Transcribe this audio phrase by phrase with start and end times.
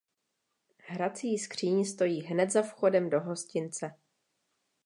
[0.87, 3.91] Hrací skříň stojí hned za vchodem do hostince.